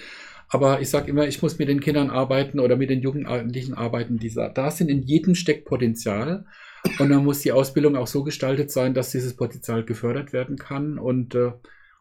Aber 0.49 0.81
ich 0.81 0.89
sage 0.89 1.11
immer, 1.11 1.27
ich 1.27 1.43
muss 1.43 1.59
mit 1.59 1.69
den 1.69 1.81
Kindern 1.81 2.11
arbeiten 2.11 2.61
oder 2.61 2.77
mit 2.77 2.91
den 2.91 3.01
Jugendlichen 3.03 3.75
arbeiten, 3.75 4.19
die 4.19 4.33
da 4.33 4.71
sind. 4.71 4.89
In 4.89 5.03
jedem 5.03 5.35
steckt 5.35 5.65
Potenzial. 5.65 6.45
Und 6.99 7.09
dann 7.09 7.25
muss 7.25 7.41
die 7.41 7.53
Ausbildung 7.53 7.97
auch 7.97 8.07
so 8.07 8.23
gestaltet 8.23 8.71
sein, 8.71 8.95
dass 8.95 9.11
dieses 9.11 9.35
Potenzial 9.35 9.85
gefördert 9.85 10.33
werden 10.33 10.57
kann. 10.57 10.99
Und, 10.99 11.35
äh, 11.35 11.53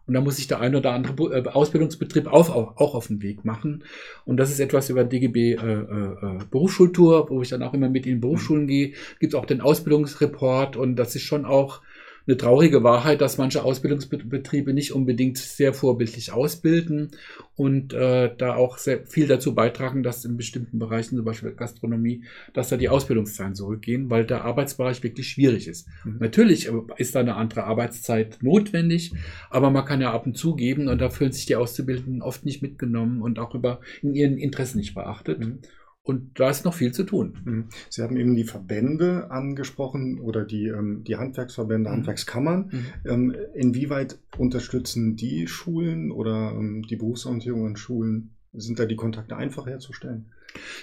und 0.05 0.13
da 0.13 0.21
muss 0.21 0.35
sich 0.35 0.47
der 0.47 0.59
ein 0.59 0.75
oder 0.75 0.91
andere 0.91 1.35
äh, 1.35 1.47
Ausbildungsbetrieb 1.47 2.27
auch, 2.27 2.49
auch, 2.49 2.77
auch 2.77 2.95
auf 2.95 3.07
den 3.07 3.21
Weg 3.21 3.45
machen. 3.45 3.83
Und 4.25 4.37
das 4.37 4.51
ist 4.51 4.59
etwas 4.59 4.89
über 4.89 5.03
DGB 5.03 5.53
äh, 5.53 5.55
äh, 5.55 6.39
Berufsschultour, 6.51 7.29
wo 7.29 7.41
ich 7.41 7.49
dann 7.49 7.63
auch 7.63 7.73
immer 7.73 7.89
mit 7.89 8.05
in 8.05 8.21
Berufsschulen 8.21 8.67
gehe. 8.67 8.93
Gibt 9.19 9.35
auch 9.35 9.45
den 9.45 9.61
Ausbildungsreport 9.61 10.75
und 10.75 10.95
das 10.95 11.15
ist 11.15 11.23
schon 11.23 11.45
auch 11.45 11.81
eine 12.25 12.37
traurige 12.37 12.83
Wahrheit, 12.83 13.21
dass 13.21 13.37
manche 13.37 13.63
Ausbildungsbetriebe 13.63 14.73
nicht 14.73 14.93
unbedingt 14.93 15.37
sehr 15.37 15.73
vorbildlich 15.73 16.31
ausbilden 16.31 17.11
und 17.55 17.93
äh, 17.93 18.33
da 18.35 18.55
auch 18.55 18.77
sehr 18.77 19.05
viel 19.05 19.27
dazu 19.27 19.53
beitragen, 19.53 20.03
dass 20.03 20.23
in 20.23 20.37
bestimmten 20.37 20.79
Bereichen, 20.79 21.17
zum 21.17 21.25
Beispiel 21.25 21.51
Gastronomie, 21.51 22.23
dass 22.53 22.69
da 22.69 22.77
die 22.77 22.89
Ausbildungszeiten 22.89 23.55
zurückgehen, 23.55 24.09
weil 24.09 24.25
der 24.25 24.45
Arbeitsbereich 24.45 25.03
wirklich 25.03 25.29
schwierig 25.29 25.67
ist. 25.67 25.87
Mhm. 26.05 26.17
Natürlich 26.19 26.67
äh, 26.67 26.71
ist 26.97 27.15
da 27.15 27.19
eine 27.19 27.35
andere 27.35 27.65
Arbeitszeit 27.65 28.37
notwendig, 28.41 29.13
aber 29.49 29.69
man 29.69 29.85
kann 29.85 30.01
ja 30.01 30.13
ab 30.13 30.25
und 30.25 30.37
zu 30.37 30.55
geben 30.55 30.87
und 30.87 30.99
da 30.99 31.09
fühlen 31.09 31.31
sich 31.31 31.45
die 31.45 31.55
Auszubildenden 31.57 32.21
oft 32.21 32.45
nicht 32.45 32.61
mitgenommen 32.61 33.21
und 33.21 33.37
auch 33.37 33.53
über 33.53 33.81
in 34.01 34.15
ihren 34.15 34.37
Interessen 34.37 34.77
nicht 34.77 34.95
beachtet. 34.95 35.39
Mhm. 35.39 35.59
Und 36.03 36.37
da 36.37 36.49
ist 36.49 36.65
noch 36.65 36.73
viel 36.73 36.91
zu 36.91 37.05
tun. 37.05 37.39
Mhm. 37.45 37.69
Sie 37.89 38.01
haben 38.01 38.17
eben 38.17 38.35
die 38.35 38.43
Verbände 38.43 39.31
angesprochen 39.31 40.19
oder 40.19 40.43
die, 40.43 40.67
ähm, 40.67 41.05
die 41.05 41.15
Handwerksverbände, 41.15 41.89
mhm. 41.89 41.93
Handwerkskammern. 41.95 42.69
Mhm. 42.71 42.85
Ähm, 43.09 43.35
inwieweit 43.53 44.19
unterstützen 44.37 45.15
die 45.15 45.47
Schulen 45.47 46.11
oder 46.11 46.51
ähm, 46.51 46.83
die 46.83 46.97
Berufsorientierung 46.97 47.67
an 47.67 47.77
Schulen 47.77 48.31
sind 48.51 48.79
da 48.79 48.85
die 48.85 48.97
Kontakte 48.97 49.37
einfach 49.37 49.65
herzustellen? 49.65 50.25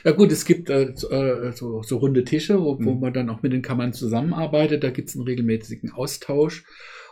Ja 0.05 0.13
gut, 0.13 0.33
es 0.33 0.45
gibt 0.45 0.71
äh, 0.71 0.93
so, 0.97 1.11
äh, 1.11 1.53
so, 1.53 1.83
so, 1.83 1.99
runde 1.99 2.25
Tische, 2.25 2.61
wo, 2.61 2.75
mhm. 2.75 2.85
wo, 2.87 2.95
man 2.95 3.13
dann 3.13 3.31
auch 3.31 3.43
mit 3.43 3.53
den 3.53 3.63
Kammern 3.63 3.93
zusammenarbeitet. 3.93 4.83
Da 4.83 4.91
gibt 4.91 5.11
es 5.11 5.17
einen 5.17 5.25
regelmäßigen 5.25 5.93
Austausch. 5.93 6.65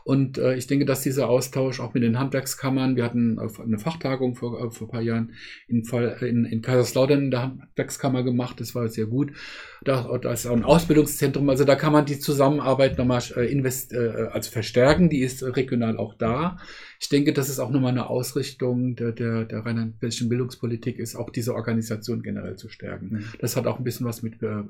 Und 0.09 0.39
äh, 0.39 0.55
ich 0.55 0.67
denke, 0.67 0.87
dass 0.87 1.03
dieser 1.03 1.29
Austausch 1.29 1.81
auch 1.81 1.93
mit 1.93 2.03
den 2.03 2.19
Handwerkskammern, 2.19 2.97
wir 2.97 3.05
hatten 3.05 3.39
eine 3.39 3.79
Fachtagung 3.79 4.37
vor, 4.37 4.59
äh, 4.59 4.71
vor 4.71 4.87
ein 4.87 4.91
paar 4.91 5.03
Jahren 5.03 5.35
in, 5.67 5.83
in, 6.23 6.47
in 6.47 6.63
Kaiserslautern 6.63 7.25
in 7.25 7.31
der 7.31 7.43
Handwerkskammer 7.43 8.23
gemacht, 8.23 8.59
das 8.59 8.75
war 8.75 8.89
sehr 8.89 9.05
gut. 9.05 9.33
Da, 9.85 10.17
da 10.17 10.33
ist 10.33 10.47
auch 10.47 10.57
ein 10.57 10.65
Ausbildungszentrum, 10.65 11.51
also 11.51 11.65
da 11.65 11.75
kann 11.75 11.93
man 11.93 12.07
die 12.07 12.19
Zusammenarbeit 12.19 12.97
nochmal 12.97 13.23
äh, 13.37 13.53
invest, 13.53 13.93
äh, 13.93 14.29
also 14.33 14.51
verstärken, 14.51 15.11
die 15.11 15.21
ist 15.21 15.43
regional 15.43 15.99
auch 15.99 16.15
da. 16.15 16.57
Ich 17.01 17.09
denke, 17.09 17.33
das 17.33 17.49
ist 17.49 17.61
auch 17.61 17.71
nochmal 17.71 17.93
eine 17.93 18.11
Ausrichtung 18.11 18.97
der, 18.97 19.13
der, 19.13 19.45
der 19.45 19.65
rheinland-pfälzischen 19.65 20.29
Bildungspolitik, 20.29 20.99
ist 20.99 21.15
auch 21.15 21.31
diese 21.31 21.55
Organisation 21.55 22.23
generell 22.23 22.57
zu 22.57 22.69
stärken. 22.69 23.09
Mhm. 23.11 23.25
Das 23.39 23.57
hat 23.57 23.69
auch 23.69 23.79
ein 23.79 23.85
bisschen 23.85 24.05
was 24.05 24.23
mit 24.23 24.43
äh, 24.43 24.65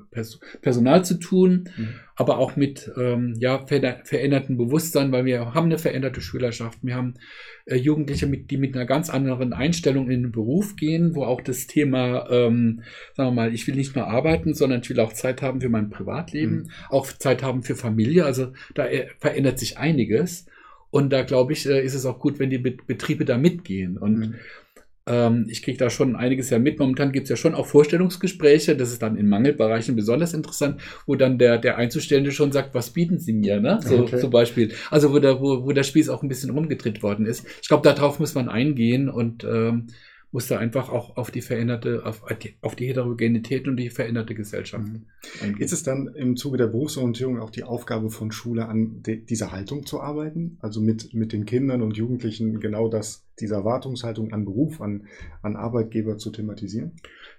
Personal 0.61 1.03
zu 1.03 1.15
tun, 1.15 1.69
mhm. 1.75 1.89
aber 2.15 2.37
auch 2.37 2.55
mit 2.55 2.91
ähm, 2.97 3.33
ja, 3.39 3.65
veränderten 3.65 4.57
Bewusstsein, 4.57 5.11
weil 5.11 5.25
wir 5.25 5.55
haben 5.55 5.65
eine 5.65 5.79
veränderte 5.79 6.21
Schülerschaft. 6.21 6.77
Wir 6.83 6.95
haben 6.95 7.15
äh, 7.65 7.75
Jugendliche, 7.75 8.27
mit, 8.27 8.51
die 8.51 8.57
mit 8.57 8.75
einer 8.75 8.85
ganz 8.85 9.09
anderen 9.09 9.51
Einstellung 9.51 10.11
in 10.11 10.21
den 10.21 10.31
Beruf 10.31 10.75
gehen, 10.75 11.15
wo 11.15 11.23
auch 11.23 11.41
das 11.41 11.65
Thema, 11.65 12.29
ähm, 12.29 12.83
sagen 13.15 13.29
wir 13.29 13.33
mal, 13.33 13.53
ich 13.55 13.65
will 13.65 13.75
nicht 13.75 13.95
nur 13.95 14.05
arbeiten, 14.05 14.53
sondern 14.53 14.81
ich 14.81 14.89
will 14.91 14.99
auch 14.99 15.13
Zeit 15.13 15.41
haben 15.41 15.61
für 15.61 15.69
mein 15.69 15.89
Privatleben, 15.89 16.55
mhm. 16.55 16.69
auch 16.89 17.07
Zeit 17.07 17.41
haben 17.41 17.63
für 17.63 17.75
Familie. 17.75 18.25
Also 18.25 18.53
da 18.75 18.85
äh, 18.85 19.07
verändert 19.19 19.57
sich 19.57 19.79
einiges. 19.79 20.45
Und 20.91 21.11
da 21.11 21.23
glaube 21.23 21.53
ich, 21.53 21.67
äh, 21.67 21.83
ist 21.83 21.93
es 21.93 22.05
auch 22.05 22.19
gut, 22.19 22.39
wenn 22.39 22.49
die 22.49 22.57
Betriebe 22.57 23.25
da 23.25 23.37
mitgehen. 23.37 23.97
Und 23.97 24.17
mhm. 24.17 24.35
ähm, 25.05 25.45
ich 25.49 25.61
kriege 25.61 25.77
da 25.77 25.89
schon 25.89 26.15
einiges 26.15 26.49
ja 26.49 26.59
mit. 26.59 26.79
Momentan 26.79 27.11
gibt 27.11 27.25
es 27.25 27.29
ja 27.29 27.35
schon 27.35 27.53
auch 27.53 27.67
Vorstellungsgespräche. 27.67 28.75
Das 28.75 28.91
ist 28.91 29.01
dann 29.01 29.15
in 29.15 29.29
Mangelbereichen 29.29 29.95
besonders 29.95 30.33
interessant, 30.33 30.81
wo 31.05 31.15
dann 31.15 31.37
der, 31.37 31.57
der 31.57 31.77
Einzustellende 31.77 32.31
schon 32.31 32.51
sagt, 32.51 32.73
was 32.73 32.89
bieten 32.91 33.19
Sie 33.19 33.33
mir? 33.33 33.59
Ne? 33.59 33.79
So 33.83 33.99
okay. 33.99 34.19
zum 34.19 34.31
Beispiel. 34.31 34.73
Also 34.89 35.13
wo 35.13 35.19
der, 35.19 35.39
wo, 35.39 35.65
wo 35.65 35.71
der 35.71 35.83
Spieß 35.83 36.09
auch 36.09 36.23
ein 36.23 36.29
bisschen 36.29 36.49
rumgedreht 36.49 37.03
worden 37.03 37.25
ist. 37.25 37.45
Ich 37.61 37.67
glaube, 37.67 37.83
darauf 37.83 38.19
muss 38.19 38.33
man 38.33 38.49
eingehen 38.49 39.09
und 39.09 39.43
ähm, 39.43 39.87
muss 40.31 40.47
da 40.47 40.59
einfach 40.59 40.89
auch 40.89 41.17
auf 41.17 41.31
die 41.31 41.41
veränderte, 41.41 42.05
auf, 42.05 42.23
auf 42.61 42.75
die 42.75 42.87
Heterogenität 42.87 43.67
und 43.67 43.77
die 43.77 43.89
veränderte 43.89 44.35
Gesellschaft 44.35 44.87
mhm. 44.87 45.05
eingehen. 45.41 45.61
Ist 45.61 45.73
es 45.73 45.81
dann 45.81 46.07
im 46.15 46.35
Zuge 46.35 46.57
der 46.57 46.67
Berufsorientierung 46.67 47.39
auch 47.39 47.49
die 47.49 47.63
Aufgabe 47.63 48.11
von 48.11 48.31
Schule 48.31 48.67
an 48.67 49.01
dieser 49.03 49.51
Haltung 49.51 49.85
zu 49.87 50.01
arbeiten? 50.01 50.57
Also 50.61 50.81
mit, 50.81 51.13
mit 51.15 51.33
den 51.33 51.45
Kindern 51.45 51.81
und 51.81 51.97
Jugendlichen 51.97 52.59
genau 52.59 52.89
das, 52.89 53.25
diese 53.39 53.55
Erwartungshaltung 53.55 54.31
an 54.31 54.45
Beruf, 54.45 54.81
an, 54.81 55.07
an 55.41 55.55
Arbeitgeber 55.55 56.19
zu 56.19 56.29
thematisieren? 56.29 56.91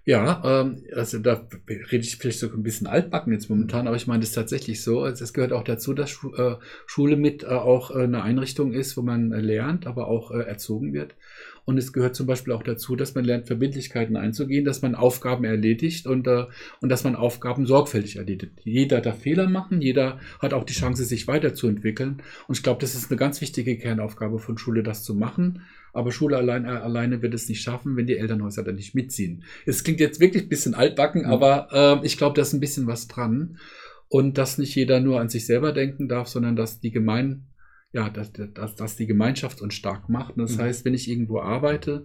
Ja, 0.04 0.62
ähm, 0.62 0.82
also 0.96 1.20
da 1.20 1.46
rede 1.68 2.04
ich 2.04 2.16
vielleicht 2.16 2.40
so 2.40 2.50
ein 2.50 2.62
bisschen 2.64 2.88
altbacken 2.88 3.32
jetzt 3.32 3.50
momentan, 3.50 3.86
aber 3.86 3.96
ich 3.96 4.08
meine 4.08 4.20
das 4.20 4.30
ist 4.30 4.34
tatsächlich 4.34 4.82
so. 4.82 5.02
Also 5.02 5.22
es 5.22 5.32
gehört 5.32 5.52
auch 5.52 5.62
dazu, 5.62 5.94
dass 5.94 6.10
äh, 6.36 6.54
Schule 6.86 7.16
mit 7.16 7.44
äh, 7.44 7.48
auch 7.48 7.92
äh, 7.92 8.02
eine 8.02 8.22
Einrichtung 8.22 8.72
ist, 8.72 8.96
wo 8.96 9.02
man 9.02 9.30
lernt, 9.30 9.86
aber 9.86 10.08
auch 10.08 10.32
erzogen 10.32 10.92
wird. 10.92 11.14
Und 11.64 11.78
es 11.78 11.92
gehört 11.92 12.16
zum 12.16 12.26
Beispiel 12.26 12.52
auch 12.52 12.62
dazu, 12.62 12.96
dass 12.96 13.14
man 13.14 13.24
lernt, 13.24 13.46
Verbindlichkeiten 13.46 14.16
einzugehen, 14.16 14.64
dass 14.64 14.82
man 14.82 14.94
Aufgaben 14.94 15.44
erledigt 15.44 16.06
und, 16.06 16.26
äh, 16.26 16.46
und 16.80 16.88
dass 16.88 17.04
man 17.04 17.16
Aufgaben 17.16 17.66
sorgfältig 17.66 18.16
erledigt. 18.16 18.52
Jeder 18.64 19.00
darf 19.00 19.20
Fehler 19.20 19.48
machen, 19.48 19.80
jeder 19.80 20.18
hat 20.40 20.54
auch 20.54 20.64
die 20.64 20.72
Chance, 20.72 21.04
sich 21.04 21.28
weiterzuentwickeln. 21.28 22.22
Und 22.48 22.56
ich 22.56 22.62
glaube, 22.62 22.80
das 22.80 22.94
ist 22.94 23.10
eine 23.10 23.18
ganz 23.18 23.40
wichtige 23.40 23.76
Kernaufgabe 23.76 24.38
von 24.38 24.58
Schule, 24.58 24.82
das 24.82 25.02
zu 25.02 25.14
machen. 25.14 25.62
Aber 25.92 26.12
Schule 26.12 26.36
allein, 26.36 26.64
äh, 26.64 26.68
alleine 26.68 27.22
wird 27.22 27.34
es 27.34 27.48
nicht 27.48 27.62
schaffen, 27.62 27.96
wenn 27.96 28.06
die 28.06 28.16
Elternhäuser 28.16 28.62
da 28.62 28.72
nicht 28.72 28.94
mitziehen. 28.94 29.44
Es 29.66 29.84
klingt 29.84 30.00
jetzt 30.00 30.20
wirklich 30.20 30.44
ein 30.44 30.48
bisschen 30.48 30.74
altbacken, 30.74 31.22
mhm. 31.22 31.30
aber 31.30 32.00
äh, 32.02 32.06
ich 32.06 32.16
glaube, 32.16 32.36
da 32.36 32.42
ist 32.42 32.52
ein 32.52 32.60
bisschen 32.60 32.86
was 32.86 33.08
dran. 33.08 33.58
Und 34.08 34.38
dass 34.38 34.58
nicht 34.58 34.74
jeder 34.74 34.98
nur 34.98 35.20
an 35.20 35.28
sich 35.28 35.46
selber 35.46 35.72
denken 35.72 36.08
darf, 36.08 36.26
sondern 36.26 36.56
dass 36.56 36.80
die 36.80 36.90
Gemein 36.90 37.44
ja, 37.92 38.08
dass, 38.08 38.32
dass, 38.32 38.76
dass 38.76 38.96
die 38.96 39.06
Gemeinschaft 39.06 39.60
uns 39.60 39.74
stark 39.74 40.08
macht. 40.08 40.36
Und 40.36 40.42
das 40.42 40.56
mhm. 40.56 40.62
heißt, 40.62 40.84
wenn 40.84 40.94
ich 40.94 41.08
irgendwo 41.08 41.40
arbeite, 41.40 42.04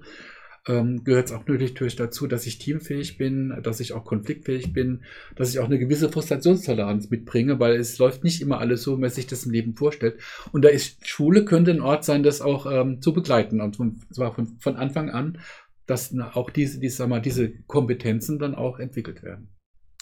ähm, 0.68 1.04
gehört 1.04 1.28
es 1.28 1.32
auch 1.32 1.46
natürlich 1.46 1.96
dazu, 1.96 2.28
dass 2.28 2.48
ich 2.48 2.58
teamfähig 2.58 3.18
bin, 3.18 3.56
dass 3.62 3.80
ich 3.80 3.94
auch 3.94 4.04
konfliktfähig 4.04 4.74
bin, 4.74 5.04
dass 5.36 5.52
ich 5.52 5.60
auch 5.60 5.66
eine 5.66 5.78
gewisse 5.78 6.10
Frustrationstoleranz 6.10 7.10
mitbringe, 7.10 7.60
weil 7.60 7.76
es 7.76 7.98
läuft 8.00 8.24
nicht 8.24 8.42
immer 8.42 8.60
alles 8.60 8.82
so, 8.82 8.98
wie 8.98 9.02
man 9.02 9.10
sich 9.10 9.28
das 9.28 9.46
im 9.46 9.52
Leben 9.52 9.76
vorstellt. 9.76 10.20
Und 10.52 10.66
da 10.66 10.70
ist 10.70 11.08
Schule 11.08 11.46
könnte 11.46 11.72
ein 11.72 11.82
Ort 11.82 12.04
sein, 12.04 12.24
das 12.24 12.42
auch 12.42 12.66
ähm, 12.72 13.02
zu 13.02 13.14
begleiten, 13.14 13.62
und 13.62 13.78
zwar 14.14 14.34
von, 14.34 14.58
von 14.60 14.76
Anfang 14.76 15.10
an, 15.12 15.38
dass 15.86 16.16
auch 16.34 16.50
diese, 16.50 16.80
diese, 16.80 16.98
sag 16.98 17.10
mal, 17.10 17.22
diese 17.22 17.52
Kompetenzen 17.68 18.40
dann 18.40 18.56
auch 18.56 18.80
entwickelt 18.80 19.22
werden. 19.22 19.50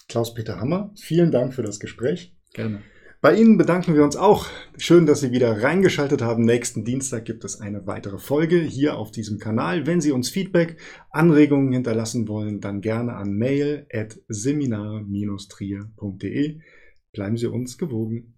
Klaus-Peter 0.07 0.59
Hammer, 0.59 0.93
vielen 0.95 1.31
Dank 1.31 1.53
für 1.53 1.63
das 1.63 1.79
Gespräch. 1.79 2.35
Gerne. 2.53 2.81
Bei 3.23 3.35
Ihnen 3.37 3.57
bedanken 3.57 3.95
wir 3.95 4.03
uns 4.03 4.17
auch. 4.17 4.47
Schön, 4.75 5.05
dass 5.05 5.21
Sie 5.21 5.31
wieder 5.31 5.63
reingeschaltet 5.63 6.21
haben. 6.21 6.43
Nächsten 6.43 6.83
Dienstag 6.83 7.23
gibt 7.23 7.45
es 7.45 7.61
eine 7.61 7.87
weitere 7.87 8.17
Folge 8.17 8.59
hier 8.59 8.97
auf 8.97 9.11
diesem 9.11 9.39
Kanal. 9.39 9.87
Wenn 9.87 10.01
Sie 10.01 10.11
uns 10.11 10.29
Feedback, 10.29 10.75
Anregungen 11.09 11.71
hinterlassen 11.71 12.27
wollen, 12.27 12.59
dann 12.59 12.81
gerne 12.81 13.13
an 13.13 13.31
mail 13.31 13.87
at 13.93 14.19
seminar-trier.de. 14.27 16.59
Bleiben 17.13 17.37
Sie 17.37 17.47
uns 17.47 17.77
gewogen. 17.77 18.35